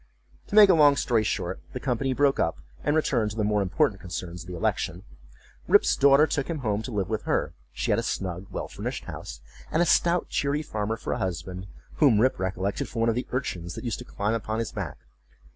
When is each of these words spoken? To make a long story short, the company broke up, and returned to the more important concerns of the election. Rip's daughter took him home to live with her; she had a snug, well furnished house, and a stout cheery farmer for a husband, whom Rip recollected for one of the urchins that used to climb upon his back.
To 0.47 0.55
make 0.55 0.71
a 0.71 0.73
long 0.73 0.95
story 0.95 1.23
short, 1.23 1.61
the 1.73 1.79
company 1.79 2.11
broke 2.11 2.39
up, 2.39 2.57
and 2.83 2.95
returned 2.95 3.29
to 3.29 3.37
the 3.37 3.43
more 3.43 3.61
important 3.61 4.01
concerns 4.01 4.41
of 4.41 4.47
the 4.47 4.55
election. 4.55 5.03
Rip's 5.67 5.95
daughter 5.95 6.25
took 6.25 6.47
him 6.49 6.61
home 6.65 6.81
to 6.81 6.91
live 6.91 7.07
with 7.07 7.25
her; 7.25 7.53
she 7.71 7.91
had 7.91 7.99
a 7.99 8.01
snug, 8.01 8.47
well 8.49 8.67
furnished 8.67 9.03
house, 9.05 9.41
and 9.71 9.79
a 9.79 9.85
stout 9.85 10.27
cheery 10.27 10.63
farmer 10.63 10.97
for 10.97 11.13
a 11.13 11.19
husband, 11.19 11.67
whom 11.97 12.19
Rip 12.19 12.39
recollected 12.39 12.89
for 12.89 12.97
one 12.97 13.09
of 13.09 13.15
the 13.15 13.27
urchins 13.31 13.75
that 13.75 13.83
used 13.83 13.99
to 13.99 14.03
climb 14.05 14.33
upon 14.33 14.57
his 14.57 14.71
back. 14.71 14.97